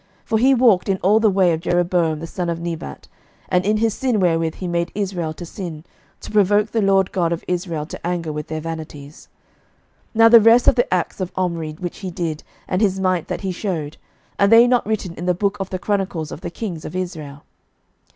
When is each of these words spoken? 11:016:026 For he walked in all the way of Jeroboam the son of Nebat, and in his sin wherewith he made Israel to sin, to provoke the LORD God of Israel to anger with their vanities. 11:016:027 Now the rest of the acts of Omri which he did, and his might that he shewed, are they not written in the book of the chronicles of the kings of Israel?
11:016:026 0.21 0.25
For 0.29 0.37
he 0.39 0.53
walked 0.55 0.89
in 0.89 0.97
all 1.03 1.19
the 1.19 1.29
way 1.29 1.53
of 1.53 1.59
Jeroboam 1.59 2.21
the 2.21 2.25
son 2.25 2.49
of 2.49 2.59
Nebat, 2.59 3.07
and 3.49 3.63
in 3.63 3.77
his 3.77 3.93
sin 3.93 4.19
wherewith 4.19 4.55
he 4.55 4.67
made 4.67 4.91
Israel 4.95 5.31
to 5.35 5.45
sin, 5.45 5.83
to 6.21 6.31
provoke 6.31 6.71
the 6.71 6.81
LORD 6.81 7.11
God 7.11 7.31
of 7.31 7.43
Israel 7.47 7.85
to 7.85 8.07
anger 8.07 8.33
with 8.33 8.47
their 8.47 8.61
vanities. 8.61 9.29
11:016:027 10.15 10.15
Now 10.15 10.29
the 10.29 10.39
rest 10.41 10.67
of 10.67 10.73
the 10.73 10.91
acts 10.91 11.19
of 11.21 11.31
Omri 11.35 11.73
which 11.73 11.99
he 11.99 12.09
did, 12.09 12.41
and 12.67 12.81
his 12.81 12.99
might 12.99 13.27
that 13.27 13.41
he 13.41 13.51
shewed, 13.51 13.97
are 14.39 14.47
they 14.47 14.65
not 14.65 14.87
written 14.87 15.13
in 15.13 15.27
the 15.27 15.35
book 15.35 15.57
of 15.59 15.69
the 15.69 15.77
chronicles 15.77 16.31
of 16.31 16.41
the 16.41 16.49
kings 16.49 16.83
of 16.83 16.95
Israel? 16.95 17.43